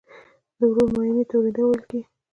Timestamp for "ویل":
1.67-1.81